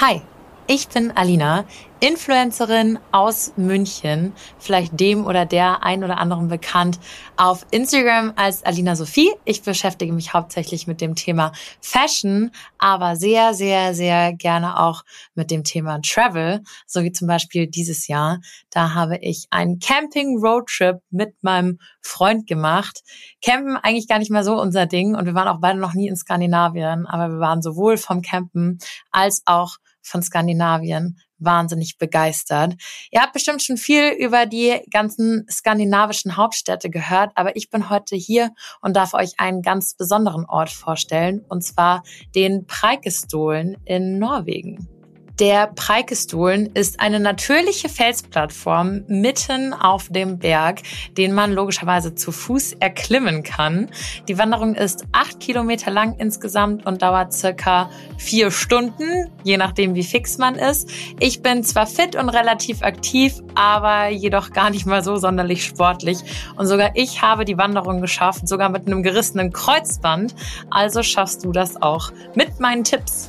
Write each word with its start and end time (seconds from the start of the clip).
Hi, 0.00 0.22
ich 0.68 0.88
bin 0.88 1.12
Alina, 1.16 1.64
Influencerin 2.00 2.98
aus 3.10 3.52
München, 3.56 4.34
vielleicht 4.58 4.98
dem 5.00 5.24
oder 5.24 5.46
der 5.46 5.82
ein 5.82 6.04
oder 6.04 6.18
anderen 6.18 6.48
bekannt 6.48 6.98
auf 7.36 7.64
Instagram 7.70 8.32
als 8.36 8.64
Alina 8.64 8.96
Sophie. 8.96 9.32
Ich 9.44 9.62
beschäftige 9.62 10.12
mich 10.12 10.34
hauptsächlich 10.34 10.86
mit 10.86 11.00
dem 11.00 11.14
Thema 11.14 11.52
Fashion, 11.80 12.50
aber 12.78 13.16
sehr, 13.16 13.54
sehr, 13.54 13.94
sehr 13.94 14.34
gerne 14.34 14.78
auch 14.78 15.04
mit 15.34 15.50
dem 15.50 15.64
Thema 15.64 16.00
Travel, 16.02 16.62
so 16.86 17.02
wie 17.02 17.12
zum 17.12 17.28
Beispiel 17.28 17.66
dieses 17.66 18.08
Jahr. 18.08 18.40
Da 18.70 18.92
habe 18.92 19.18
ich 19.18 19.46
einen 19.50 19.78
Camping-Roadtrip 19.78 20.98
mit 21.10 21.42
meinem 21.42 21.78
Freund 22.02 22.46
gemacht. 22.46 23.02
Campen 23.42 23.76
eigentlich 23.76 24.08
gar 24.08 24.18
nicht 24.18 24.30
mehr 24.30 24.44
so 24.44 24.60
unser 24.60 24.86
Ding 24.86 25.14
und 25.14 25.24
wir 25.26 25.34
waren 25.34 25.48
auch 25.48 25.60
beide 25.60 25.78
noch 25.78 25.94
nie 25.94 26.08
in 26.08 26.16
Skandinavien, 26.16 27.06
aber 27.06 27.32
wir 27.32 27.38
waren 27.38 27.62
sowohl 27.62 27.96
vom 27.96 28.20
Campen 28.20 28.78
als 29.12 29.42
auch 29.46 29.76
von 30.06 30.22
Skandinavien 30.22 31.18
wahnsinnig 31.38 31.98
begeistert. 31.98 32.74
Ihr 33.10 33.20
habt 33.20 33.34
bestimmt 33.34 33.62
schon 33.62 33.76
viel 33.76 34.08
über 34.18 34.46
die 34.46 34.80
ganzen 34.90 35.46
skandinavischen 35.50 36.36
Hauptstädte 36.36 36.88
gehört, 36.88 37.32
aber 37.34 37.56
ich 37.56 37.68
bin 37.68 37.90
heute 37.90 38.16
hier 38.16 38.52
und 38.80 38.96
darf 38.96 39.12
euch 39.14 39.32
einen 39.38 39.62
ganz 39.62 39.94
besonderen 39.94 40.46
Ort 40.46 40.70
vorstellen, 40.70 41.44
und 41.48 41.62
zwar 41.62 42.02
den 42.34 42.66
Preikestolen 42.66 43.76
in 43.84 44.18
Norwegen. 44.18 44.95
Der 45.38 45.66
Preikestolen 45.66 46.70
ist 46.72 46.98
eine 46.98 47.20
natürliche 47.20 47.90
Felsplattform 47.90 49.02
mitten 49.06 49.74
auf 49.74 50.08
dem 50.08 50.38
Berg, 50.38 50.80
den 51.18 51.34
man 51.34 51.52
logischerweise 51.52 52.14
zu 52.14 52.32
Fuß 52.32 52.72
erklimmen 52.80 53.42
kann. 53.42 53.90
Die 54.28 54.38
Wanderung 54.38 54.74
ist 54.74 55.04
acht 55.12 55.38
Kilometer 55.40 55.90
lang 55.90 56.16
insgesamt 56.16 56.86
und 56.86 57.02
dauert 57.02 57.34
circa 57.34 57.90
vier 58.16 58.50
Stunden, 58.50 59.30
je 59.44 59.58
nachdem 59.58 59.94
wie 59.94 60.04
fix 60.04 60.38
man 60.38 60.54
ist. 60.54 60.88
Ich 61.20 61.42
bin 61.42 61.62
zwar 61.62 61.86
fit 61.86 62.16
und 62.16 62.30
relativ 62.30 62.80
aktiv, 62.80 63.42
aber 63.54 64.08
jedoch 64.08 64.52
gar 64.52 64.70
nicht 64.70 64.86
mal 64.86 65.04
so 65.04 65.16
sonderlich 65.18 65.66
sportlich. 65.66 66.16
Und 66.56 66.66
sogar 66.66 66.92
ich 66.94 67.20
habe 67.20 67.44
die 67.44 67.58
Wanderung 67.58 68.00
geschafft, 68.00 68.48
sogar 68.48 68.70
mit 68.70 68.86
einem 68.86 69.02
gerissenen 69.02 69.52
Kreuzband. 69.52 70.34
Also 70.70 71.02
schaffst 71.02 71.44
du 71.44 71.52
das 71.52 71.82
auch 71.82 72.10
mit 72.34 72.58
meinen 72.58 72.84
Tipps. 72.84 73.28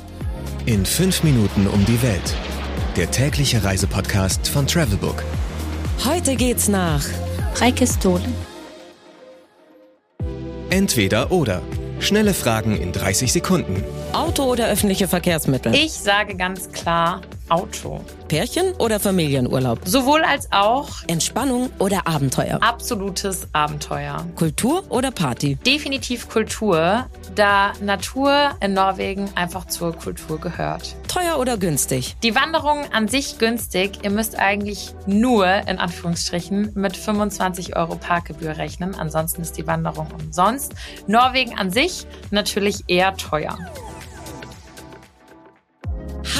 In 0.66 0.84
fünf 0.84 1.22
Minuten 1.22 1.66
um 1.66 1.84
die 1.84 2.02
Welt. 2.02 2.34
Der 2.96 3.10
tägliche 3.10 3.62
Reisepodcast 3.64 4.48
von 4.48 4.66
Travelbook. 4.66 5.24
Heute 6.04 6.36
geht's 6.36 6.68
nach 6.68 7.04
Preikestolen. 7.54 8.34
Entweder 10.70 11.32
oder. 11.32 11.62
Schnelle 12.00 12.34
Fragen 12.34 12.80
in 12.80 12.92
30 12.92 13.32
Sekunden. 13.32 13.82
Auto 14.12 14.44
oder 14.44 14.68
öffentliche 14.68 15.08
Verkehrsmittel? 15.08 15.74
Ich 15.74 15.92
sage 15.92 16.36
ganz 16.36 16.70
klar 16.70 17.22
Auto. 17.48 18.00
Pärchen 18.28 18.72
oder 18.78 19.00
Familienurlaub? 19.00 19.80
Sowohl 19.84 20.22
als 20.22 20.48
auch 20.52 20.88
Entspannung 21.06 21.70
oder 21.78 22.06
Abenteuer? 22.06 22.58
absolutes 22.62 23.48
Abenteuer. 23.52 24.26
Kultur 24.36 24.84
oder 24.90 25.10
Party? 25.10 25.56
Definitiv 25.66 26.28
Kultur, 26.28 27.06
da 27.34 27.72
Natur 27.80 28.50
in 28.60 28.74
Norwegen 28.74 29.28
einfach 29.34 29.66
zur 29.66 29.92
Kultur 29.94 30.38
gehört. 30.40 30.94
Teuer 31.08 31.38
oder 31.38 31.56
günstig? 31.56 32.16
Die 32.22 32.34
Wanderung 32.34 32.84
an 32.92 33.08
sich 33.08 33.38
günstig. 33.38 34.00
Ihr 34.02 34.10
müsst 34.10 34.38
eigentlich 34.38 34.94
nur 35.06 35.46
in 35.46 35.78
Anführungsstrichen 35.78 36.72
mit 36.74 36.96
25 36.96 37.76
Euro 37.76 37.96
Parkgebühr 37.96 38.56
rechnen. 38.58 38.94
Ansonsten 38.94 39.42
ist 39.42 39.56
die 39.56 39.66
Wanderung 39.66 40.08
umsonst. 40.18 40.74
Norwegen 41.06 41.58
an 41.58 41.70
sich 41.70 42.06
natürlich 42.30 42.84
eher 42.88 43.16
teuer. 43.16 43.56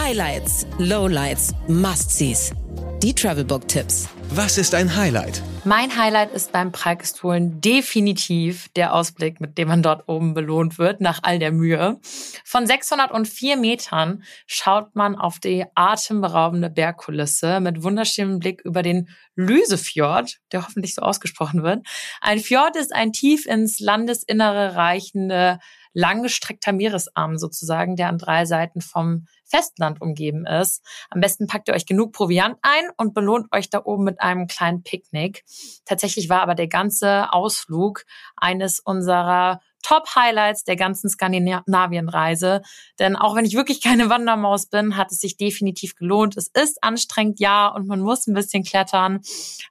Highlights, 0.09 0.67
Lowlights, 0.79 1.55
Must-Sees. 1.67 2.55
Die 3.03 3.13
Travelbook-Tipps. 3.13 4.09
Was 4.31 4.57
ist 4.57 4.75
ein 4.75 4.97
Highlight? 4.97 5.43
Mein 5.65 5.95
Highlight 5.99 6.33
ist 6.33 6.51
beim 6.51 6.73
Preikestolen 6.73 7.61
definitiv 7.61 8.71
der 8.71 8.95
Ausblick, 8.95 9.39
mit 9.39 9.59
dem 9.59 9.69
man 9.69 9.83
dort 9.83 10.09
oben 10.09 10.33
belohnt 10.33 10.79
wird, 10.79 11.03
nach 11.03 11.21
all 11.25 11.39
der 11.39 11.53
Mühe. 11.53 12.01
Von 12.43 12.67
604 12.67 13.59
Metern 13.59 14.23
schaut 14.47 14.97
man 14.97 15.15
auf 15.15 15.41
die 15.41 15.67
atemberaubende 15.75 16.71
Bergkulisse 16.71 17.61
mit 17.61 17.83
wunderschönem 17.83 18.39
Blick 18.39 18.63
über 18.65 18.83
den 18.83 19.11
Lysefjord, 19.37 20.39
der 20.53 20.67
hoffentlich 20.67 20.95
so 20.95 21.03
ausgesprochen 21.03 21.63
wird. 21.63 21.87
Ein 22.23 22.39
Fjord 22.39 22.77
ist 22.77 22.95
ein 22.95 23.13
tief 23.13 23.45
ins 23.45 23.79
Landesinnere 23.79 24.75
reichende, 24.75 25.59
langgestreckter 25.93 26.73
Meeresarm 26.73 27.39
sozusagen, 27.39 27.97
der 27.97 28.09
an 28.09 28.19
drei 28.19 28.45
Seiten 28.45 28.81
vom 28.81 29.27
Festland 29.45 30.01
umgeben 30.01 30.47
ist. 30.47 30.85
Am 31.11 31.21
besten 31.21 31.47
packt 31.47 31.69
ihr 31.69 31.75
euch 31.75 31.87
genug 31.87 32.13
Proviant 32.13 32.59
ein 32.63 32.91
und 32.97 33.15
belohnt 33.15 33.53
euch 33.53 33.71
da 33.71 33.83
oben 33.85 34.05
mit 34.05 34.21
einem 34.21 34.47
kleinen 34.47 34.83
Picknick. 34.83 35.45
Tatsächlich 35.85 36.29
war 36.29 36.43
aber 36.43 36.55
der 36.55 36.69
ganze 36.69 37.33
Ausflug 37.33 38.05
eines 38.37 38.81
unserer 38.81 39.61
Top-Highlights 39.83 40.65
der 40.65 40.77
ganzen 40.77 41.09
Skandinavienreise. 41.09 42.63
Denn 42.99 43.17
auch 43.17 43.37
wenn 43.37 43.45
ich 43.45 43.55
wirklich 43.55 43.81
keine 43.81 44.11
Wandermaus 44.11 44.67
bin, 44.67 44.97
hat 44.97 45.13
es 45.13 45.21
sich 45.21 45.37
definitiv 45.37 45.95
gelohnt. 45.95 46.37
Es 46.37 46.49
ist 46.49 46.83
anstrengend, 46.83 47.41
ja, 47.41 47.69
und 47.69 47.87
man 47.87 48.01
muss 48.01 48.27
ein 48.27 48.35
bisschen 48.35 48.65
klettern. 48.65 49.21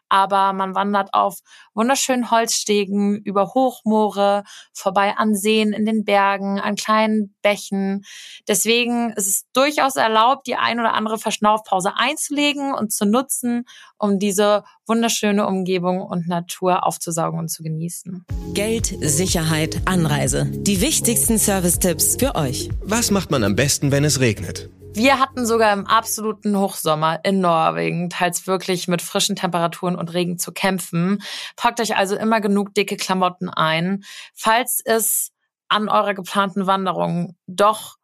Aber 0.09 0.53
man 0.53 0.73
wandert 0.73 1.13
auf 1.13 1.39
wunderschönen 1.77 2.31
Holzstegen 2.31 3.21
über 3.23 3.53
Hochmoore, 3.53 4.43
vorbei 4.73 5.15
an 5.15 5.35
Seen 5.35 5.71
in 5.71 5.85
den 5.85 6.03
Bergen, 6.03 6.59
an 6.59 6.75
kleinen 6.75 7.35
Bächen. 7.41 8.03
Deswegen 8.47 9.13
ist 9.13 9.27
es 9.27 9.45
durchaus 9.53 9.95
erlaubt, 9.95 10.47
die 10.47 10.55
ein 10.55 10.79
oder 10.79 10.93
andere 10.93 11.17
Verschnaufpause 11.17 11.93
einzulegen 11.95 12.73
und 12.73 12.91
zu 12.91 13.05
nutzen, 13.05 13.63
um 13.97 14.19
diese 14.19 14.63
wunderschöne 14.87 15.47
Umgebung 15.47 16.01
und 16.01 16.27
Natur 16.27 16.85
aufzusaugen 16.85 17.39
und 17.39 17.49
zu 17.49 17.63
genießen. 17.63 18.25
Geld, 18.53 18.93
Sicherheit, 19.01 19.81
Anreise. 19.85 20.45
Die 20.51 20.81
wichtigsten 20.81 21.37
Service-Tipps 21.37 22.17
für 22.19 22.35
euch. 22.35 22.69
Was 22.81 23.11
macht 23.11 23.31
man 23.31 23.43
am 23.43 23.55
besten, 23.55 23.91
wenn 23.91 24.03
es 24.03 24.19
regnet? 24.19 24.69
Wir 24.93 25.19
hatten 25.19 25.45
sogar 25.45 25.73
im 25.73 25.85
absoluten 25.85 26.57
Hochsommer 26.57 27.19
in 27.23 27.39
Norwegen 27.39 28.09
teils 28.09 28.47
wirklich 28.47 28.87
mit 28.87 29.01
frischen 29.01 29.35
Temperaturen 29.35 29.95
und 29.95 30.13
Regen 30.13 30.39
zu 30.39 30.51
kämpfen. 30.51 31.21
Packt 31.55 31.79
euch 31.79 31.95
also 31.95 32.15
immer 32.15 32.41
genug 32.41 32.73
dicke 32.73 32.97
Klamotten 32.97 33.49
ein. 33.49 34.03
Falls 34.33 34.81
es 34.83 35.31
an 35.67 35.89
eurer 35.89 36.13
geplanten 36.13 36.65
Wanderung 36.65 37.35
doch 37.45 37.96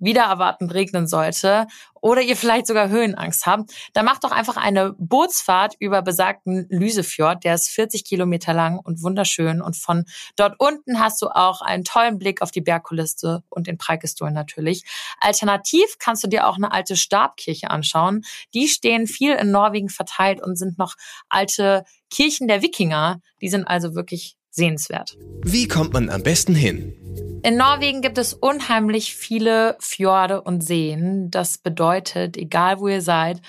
wieder 0.00 0.22
erwartend 0.22 0.74
regnen 0.74 1.06
sollte 1.06 1.66
oder 2.00 2.22
ihr 2.22 2.36
vielleicht 2.36 2.66
sogar 2.66 2.88
Höhenangst 2.88 3.46
habt, 3.46 3.72
dann 3.92 4.04
macht 4.04 4.24
doch 4.24 4.32
einfach 4.32 4.56
eine 4.56 4.94
Bootsfahrt 4.98 5.74
über 5.78 6.02
besagten 6.02 6.66
Lysefjord. 6.70 7.44
Der 7.44 7.54
ist 7.54 7.68
40 7.68 8.04
Kilometer 8.04 8.54
lang 8.54 8.78
und 8.78 9.02
wunderschön. 9.02 9.60
Und 9.60 9.76
von 9.76 10.04
dort 10.36 10.54
unten 10.58 10.98
hast 10.98 11.20
du 11.22 11.28
auch 11.28 11.60
einen 11.60 11.84
tollen 11.84 12.18
Blick 12.18 12.42
auf 12.42 12.50
die 12.50 12.62
Bergkulisse 12.62 13.42
und 13.50 13.66
den 13.66 13.78
Preikestolen 13.78 14.34
natürlich. 14.34 14.84
Alternativ 15.20 15.96
kannst 15.98 16.24
du 16.24 16.28
dir 16.28 16.46
auch 16.46 16.56
eine 16.56 16.72
alte 16.72 16.96
Stabkirche 16.96 17.70
anschauen. 17.70 18.22
Die 18.54 18.68
stehen 18.68 19.06
viel 19.06 19.34
in 19.34 19.50
Norwegen 19.50 19.90
verteilt 19.90 20.42
und 20.42 20.56
sind 20.56 20.78
noch 20.78 20.94
alte 21.28 21.84
Kirchen 22.10 22.48
der 22.48 22.62
Wikinger. 22.62 23.20
Die 23.40 23.48
sind 23.48 23.64
also 23.64 23.94
wirklich 23.94 24.36
sehenswert. 24.50 25.16
Wie 25.42 25.68
kommt 25.68 25.92
man 25.92 26.10
am 26.10 26.22
besten 26.22 26.54
hin? 26.54 26.99
In 27.42 27.56
Norwegen 27.56 28.02
gibt 28.02 28.18
es 28.18 28.34
unheimlich 28.34 29.16
viele 29.16 29.76
Fjorde 29.80 30.42
und 30.42 30.60
Seen. 30.62 31.30
Das 31.30 31.56
bedeutet, 31.56 32.36
egal 32.36 32.80
wo 32.80 32.88
ihr 32.88 33.00
seid, 33.00 33.40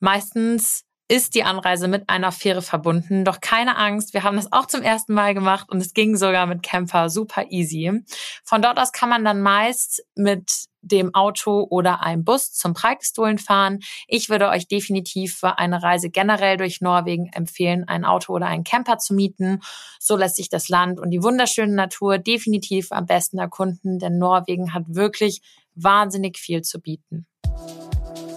meistens 0.00 0.84
ist 1.10 1.34
die 1.34 1.44
Anreise 1.44 1.88
mit 1.88 2.10
einer 2.10 2.30
Fähre 2.30 2.60
verbunden. 2.60 3.24
Doch 3.24 3.40
keine 3.40 3.78
Angst, 3.78 4.12
wir 4.12 4.22
haben 4.22 4.36
das 4.36 4.52
auch 4.52 4.66
zum 4.66 4.82
ersten 4.82 5.14
Mal 5.14 5.32
gemacht 5.32 5.70
und 5.70 5.80
es 5.80 5.94
ging 5.94 6.16
sogar 6.16 6.44
mit 6.44 6.62
Camper 6.62 7.08
super 7.08 7.46
easy. 7.48 8.04
Von 8.44 8.60
dort 8.60 8.78
aus 8.78 8.92
kann 8.92 9.08
man 9.08 9.24
dann 9.24 9.40
meist 9.40 10.04
mit 10.14 10.66
dem 10.88 11.14
Auto 11.14 11.66
oder 11.70 12.02
einem 12.02 12.24
Bus 12.24 12.52
zum 12.52 12.74
Preikestolen 12.74 13.38
fahren. 13.38 13.80
Ich 14.06 14.28
würde 14.28 14.48
euch 14.48 14.68
definitiv 14.68 15.36
für 15.36 15.58
eine 15.58 15.82
Reise 15.82 16.10
generell 16.10 16.56
durch 16.56 16.80
Norwegen 16.80 17.30
empfehlen, 17.32 17.84
ein 17.86 18.04
Auto 18.04 18.32
oder 18.32 18.46
einen 18.46 18.64
Camper 18.64 18.98
zu 18.98 19.14
mieten. 19.14 19.60
So 19.98 20.16
lässt 20.16 20.36
sich 20.36 20.48
das 20.48 20.68
Land 20.68 20.98
und 20.98 21.10
die 21.10 21.22
wunderschöne 21.22 21.74
Natur 21.74 22.18
definitiv 22.18 22.92
am 22.92 23.06
besten 23.06 23.38
erkunden, 23.38 23.98
denn 23.98 24.18
Norwegen 24.18 24.74
hat 24.74 24.84
wirklich 24.88 25.42
wahnsinnig 25.74 26.38
viel 26.38 26.62
zu 26.62 26.80
bieten. 26.80 27.26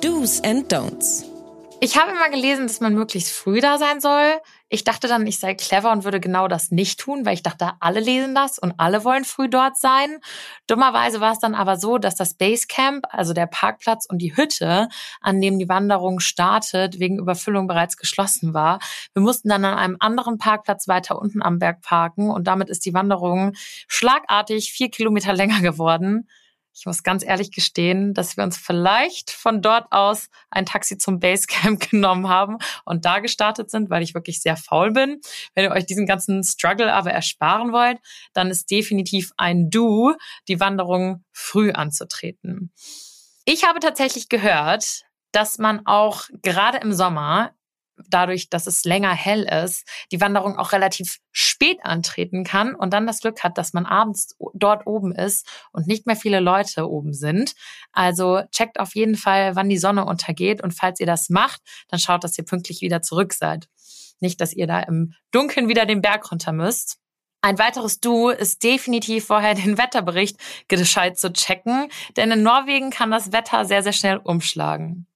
Do's 0.02 0.42
and 0.44 0.72
Don'ts. 0.72 1.41
Ich 1.84 1.98
habe 1.98 2.12
immer 2.12 2.30
gelesen, 2.30 2.68
dass 2.68 2.80
man 2.80 2.94
möglichst 2.94 3.32
früh 3.32 3.60
da 3.60 3.80
sein 3.80 4.02
soll. 4.02 4.40
Ich 4.70 4.84
dachte 4.84 5.08
dann, 5.08 5.26
ich 5.26 5.40
sei 5.40 5.56
clever 5.56 5.92
und 5.92 6.04
würde 6.04 6.20
genau 6.20 6.48
das 6.48 6.70
nicht 6.70 7.00
tun, 7.00 7.26
weil 7.26 7.34
ich 7.34 7.42
dachte, 7.42 7.72
alle 7.80 8.00
lesen 8.00 8.36
das 8.36 8.60
und 8.60 8.76
alle 8.78 9.04
wollen 9.04 9.26
früh 9.26 9.50
dort 9.50 9.78
sein. 9.78 10.20
Dummerweise 10.68 11.22
war 11.22 11.32
es 11.32 11.40
dann 11.40 11.56
aber 11.56 11.78
so, 11.78 11.98
dass 11.98 12.14
das 12.14 12.36
Basecamp, 12.36 13.08
also 13.10 13.34
der 13.34 13.48
Parkplatz 13.48 14.06
und 14.06 14.20
die 14.20 14.38
Hütte, 14.38 14.90
an 15.22 15.42
dem 15.42 15.58
die 15.58 15.70
Wanderung 15.70 16.20
startet, 16.20 17.00
wegen 17.00 17.18
Überfüllung 17.18 17.66
bereits 17.66 17.98
geschlossen 17.98 18.54
war. 18.54 18.78
Wir 19.14 19.24
mussten 19.24 19.50
dann 19.50 19.66
an 19.66 19.80
einem 19.80 19.98
anderen 20.00 20.38
Parkplatz 20.38 20.88
weiter 20.88 21.18
unten 21.18 21.42
am 21.42 21.58
Berg 21.58 21.82
parken 21.82 22.30
und 22.30 22.46
damit 22.46 22.70
ist 22.70 22.86
die 22.86 22.94
Wanderung 22.94 23.54
schlagartig 23.88 24.72
vier 24.72 24.92
Kilometer 24.92 25.34
länger 25.34 25.62
geworden. 25.62 26.28
Ich 26.74 26.86
muss 26.86 27.04
ganz 27.04 27.24
ehrlich 27.24 27.52
gestehen, 27.52 28.14
dass 28.14 28.38
wir 28.38 28.44
uns 28.44 28.58
vielleicht 28.58 29.32
von 29.32 29.62
dort 29.62 29.92
aus 29.92 30.30
ein 30.50 30.66
Taxi 30.66 30.98
zum 30.98 31.20
Basecamp 31.20 31.80
genommen 31.92 32.30
haben 32.30 32.58
und 32.86 33.06
da 33.06 33.20
gestartet 33.20 33.70
sind, 33.70 33.90
weil 33.90 34.04
ich 34.04 34.14
wirklich 34.14 34.42
sehr 34.42 34.56
faul 34.56 34.92
bin. 34.92 35.20
Wenn 35.54 35.66
ihr 35.66 35.72
euch 35.72 35.86
diesen 35.86 36.06
ganzen 36.06 36.44
Struggle 36.44 36.94
aber 36.94 37.12
ersparen 37.12 37.74
wollt, 37.74 38.00
dann 38.34 38.50
ist 38.50 38.72
definitiv 38.72 39.32
ein 39.38 39.70
Du, 39.70 40.16
die 40.48 40.60
Wanderung 40.60 41.24
früh 41.32 41.72
anzutreten. 41.72 42.72
Ich 43.46 43.66
habe 43.66 43.80
tatsächlich 43.80 44.30
gehört, 44.30 45.04
dass 45.32 45.58
man 45.58 45.86
auch 45.86 46.26
gerade 46.42 46.78
im 46.80 46.94
Sommer 46.94 47.54
dadurch, 48.10 48.50
dass 48.50 48.68
es 48.68 48.84
länger 48.84 49.14
hell 49.14 49.44
ist, 49.44 49.88
die 50.12 50.22
Wanderung 50.22 50.58
auch 50.58 50.72
relativ 50.72 51.18
spät 51.32 51.80
antreten 51.84 52.44
kann 52.44 52.76
und 52.76 52.94
dann 52.94 53.08
das 53.08 53.22
Glück 53.22 53.44
hat, 53.44 53.58
dass 53.58 53.74
man 53.74 53.86
abends 53.86 54.36
dort 54.54 54.86
oben 54.88 55.14
ist 55.14 55.48
und 55.72 55.88
nicht 55.88 56.06
mehr 56.08 56.16
viele 56.16 56.40
Leute 56.40 56.90
oben 56.90 57.14
sind. 57.14 57.54
Also 57.92 58.42
checkt 58.52 58.80
auf 58.80 58.96
jeden 58.96 59.16
Fall, 59.16 59.56
wann 59.56 59.70
die 59.70 59.78
Sonne 59.78 60.06
untergeht 60.06 60.62
und 60.62 60.72
falls 60.72 61.00
ihr 61.00 61.06
das 61.06 61.30
macht, 61.30 61.62
dann 61.88 62.00
schaut, 62.00 62.24
dass 62.24 62.38
ihr 62.38 62.46
pünktlich 62.46 62.82
wieder 62.82 63.02
zurück 63.02 63.34
seid. 63.34 63.68
Nicht, 64.20 64.42
dass 64.42 64.54
ihr 64.54 64.68
da 64.68 64.82
im 64.82 65.14
Dunkeln 65.32 65.68
wieder 65.68 65.86
den 65.86 66.02
Berg 66.02 66.32
runter 66.32 66.52
müsst. 66.52 66.98
Ein 67.44 67.58
weiteres 67.58 68.00
Du 68.00 68.30
ist 68.30 68.64
definitiv 68.64 69.26
vorher 69.26 69.56
den 69.56 69.80
Wetterbericht 69.80 70.38
gescheit 70.68 71.18
zu 71.18 71.34
checken, 71.34 71.88
denn 72.16 72.30
in 72.30 72.44
Norwegen 72.44 72.92
kann 72.92 73.10
das 73.10 73.32
Wetter 73.32 73.66
sehr, 73.66 73.82
sehr 73.82 73.94
schnell 73.94 74.18
umschlagen 74.18 75.08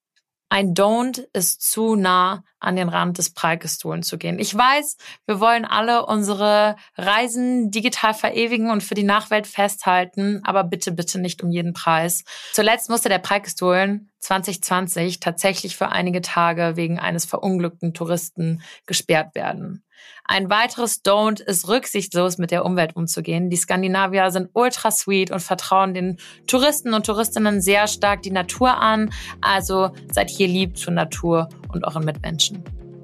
ein 0.50 0.74
Don't 0.74 1.28
ist 1.34 1.62
zu 1.70 1.96
nah 1.96 2.44
an 2.66 2.76
den 2.76 2.90
Rand 2.90 3.18
des 3.18 3.30
Preikestolen 3.32 4.04
zu 4.04 4.18
gehen. 4.18 4.40
Ich 4.40 4.56
weiß, 4.56 4.98
wir 5.26 5.40
wollen 5.40 5.66
alle 5.66 6.06
unsere 6.06 6.76
Reisen 6.98 7.72
digital 7.72 8.14
verewigen 8.14 8.70
und 8.70 8.84
für 8.84 8.96
die 8.96 9.04
Nachwelt 9.04 9.48
festhalten, 9.48 10.42
aber 10.44 10.64
bitte, 10.64 10.92
bitte 10.92 11.20
nicht 11.20 11.44
um 11.44 11.52
jeden 11.52 11.74
Preis. 11.74 12.24
Zuletzt 12.54 12.90
musste 12.90 13.10
der 13.10 13.20
Preikestolen 13.20 14.10
2020 14.20 15.20
tatsächlich 15.20 15.76
für 15.76 15.90
einige 15.90 16.22
Tage 16.22 16.74
wegen 16.76 17.00
eines 17.00 17.26
verunglückten 17.26 17.94
Touristen 17.94 18.62
gesperrt 18.86 19.36
werden. 19.36 19.84
Ein 20.28 20.50
weiteres 20.50 21.06
Don't 21.06 21.42
ist 21.42 21.68
rücksichtslos 21.68 22.40
mit 22.40 22.50
der 22.50 22.66
Umwelt 22.66 22.96
umzugehen. 22.96 23.50
Die 23.50 23.58
Skandinavier 23.58 24.32
sind 24.32 24.50
ultra 24.54 24.90
sweet 24.90 25.30
und 25.30 25.42
vertrauen 25.42 25.94
den 25.94 26.18
Touristen 26.48 26.94
und 26.94 27.06
Touristinnen 27.06 27.62
sehr 27.62 27.88
stark 27.88 28.24
die 28.24 28.32
Natur 28.32 28.78
an. 28.78 29.12
Also 29.42 29.92
seid 30.12 30.30
hier 30.30 30.48
lieb 30.48 30.78
zur 30.78 30.94
Natur 30.94 31.50
und 31.72 31.86
euren 31.86 32.06
Mitmenschen. 32.06 32.55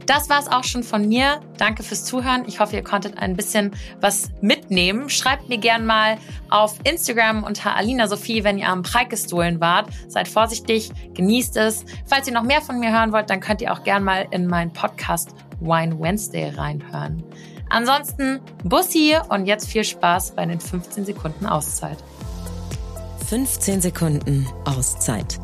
Das 0.06 0.30
war 0.30 0.40
es 0.40 0.48
auch 0.48 0.64
schon 0.64 0.84
von 0.84 1.08
mir. 1.08 1.40
Danke 1.58 1.84
fürs 1.84 2.04
Zuhören. 2.06 2.44
Ich 2.48 2.60
hoffe, 2.60 2.76
ihr 2.76 2.84
konntet 2.84 3.18
ein 3.18 3.36
bisschen 3.36 3.72
was 4.02 4.30
mitnehmen. 4.42 5.10
Schreibt 5.10 5.48
mir 5.48 5.58
gern 5.58 5.86
mal 5.86 6.18
auf 6.50 6.80
Instagram 6.84 7.44
unter 7.44 7.76
Alina 7.76 8.08
Sophie, 8.08 8.44
wenn 8.44 8.58
ihr 8.58 8.68
am 8.68 8.84
Preikestolen 8.84 9.62
wart. 9.62 9.90
Seid 10.08 10.28
vorsichtig, 10.28 10.92
genießt 11.14 11.56
es. 11.58 11.86
Falls 12.06 12.28
ihr 12.28 12.34
noch 12.34 12.44
mehr 12.44 12.62
von 12.62 12.80
mir 12.80 12.92
hören 12.92 13.12
wollt, 13.12 13.30
dann 13.30 13.40
könnt 13.40 13.62
ihr 13.62 13.72
auch 13.72 13.84
gern 13.84 14.04
mal 14.04 14.28
in 14.32 14.48
meinen 14.48 14.74
Podcast 14.74 15.36
Wine 15.60 16.00
Wednesday 16.00 16.50
reinhören. 16.50 17.24
Ansonsten 17.70 18.42
Bussi 18.66 19.16
und 19.30 19.46
jetzt 19.46 19.70
viel 19.70 19.86
Spaß 19.86 20.36
bei 20.36 20.46
den 20.46 20.60
15 20.60 21.06
Sekunden 21.06 21.46
Auszeit. 21.46 21.98
15 23.30 23.80
Sekunden 23.80 24.46
Auszeit 24.66 25.40